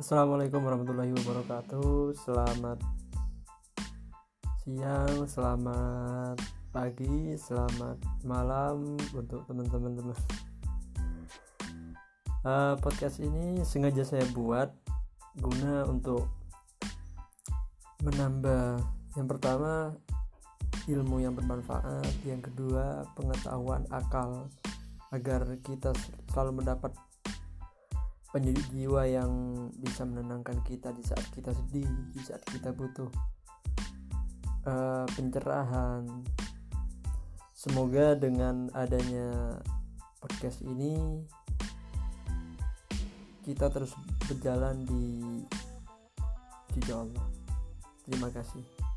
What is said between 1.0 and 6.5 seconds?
wabarakatuh Selamat siang, selamat